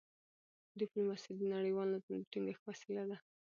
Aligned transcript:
ډيپلوماسي 0.79 1.31
د 1.35 1.41
نړیوال 1.55 1.87
نظم 1.93 2.13
د 2.19 2.23
ټینګښت 2.31 2.63
وسیله 2.69 3.03
ده. 3.09 3.17